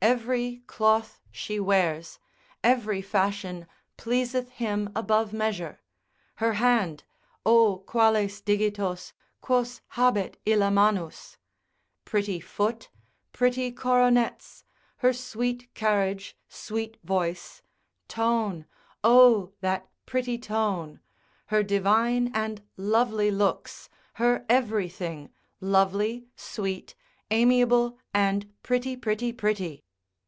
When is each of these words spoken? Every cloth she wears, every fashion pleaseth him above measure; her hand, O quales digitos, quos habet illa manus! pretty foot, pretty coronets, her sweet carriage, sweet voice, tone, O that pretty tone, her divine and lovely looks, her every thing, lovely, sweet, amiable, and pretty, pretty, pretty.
Every 0.00 0.62
cloth 0.68 1.18
she 1.32 1.58
wears, 1.58 2.20
every 2.62 3.02
fashion 3.02 3.66
pleaseth 3.96 4.48
him 4.50 4.92
above 4.94 5.32
measure; 5.32 5.80
her 6.36 6.52
hand, 6.54 7.02
O 7.44 7.78
quales 7.84 8.40
digitos, 8.40 9.12
quos 9.40 9.80
habet 9.96 10.36
illa 10.46 10.70
manus! 10.70 11.36
pretty 12.04 12.38
foot, 12.38 12.90
pretty 13.32 13.72
coronets, 13.72 14.62
her 14.98 15.12
sweet 15.12 15.74
carriage, 15.74 16.36
sweet 16.48 16.96
voice, 17.02 17.60
tone, 18.06 18.66
O 19.02 19.52
that 19.62 19.90
pretty 20.06 20.38
tone, 20.38 21.00
her 21.46 21.64
divine 21.64 22.30
and 22.32 22.62
lovely 22.76 23.32
looks, 23.32 23.90
her 24.14 24.46
every 24.48 24.88
thing, 24.88 25.32
lovely, 25.60 26.28
sweet, 26.36 26.94
amiable, 27.32 27.98
and 28.14 28.48
pretty, 28.62 28.96
pretty, 28.96 29.32
pretty. 29.32 29.82